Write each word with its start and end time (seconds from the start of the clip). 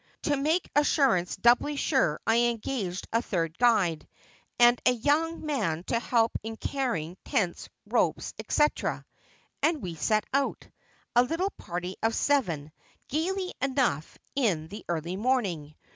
To 0.23 0.35
make 0.35 0.67
assurance 0.75 1.35
doubly 1.35 1.75
sure 1.75 2.19
I 2.25 2.37
engaged 2.37 3.07
a 3.13 3.21
third 3.21 3.55
guide, 3.59 4.07
and 4.57 4.81
a 4.83 4.89
young 4.93 5.45
man 5.45 5.83
to 5.83 5.99
help 5.99 6.31
in 6.41 6.57
carrying 6.57 7.17
tents, 7.23 7.69
ropes, 7.85 8.33
etc., 8.39 9.05
and 9.61 9.79
we 9.79 9.93
set 9.93 10.25
out, 10.33 10.67
a 11.15 11.21
little 11.21 11.51
party 11.51 11.97
of 12.01 12.15
seven, 12.15 12.71
gaily 13.09 13.53
enough, 13.61 14.17
in 14.35 14.69
the 14.69 14.83
early 14.89 15.17
morning. 15.17 15.75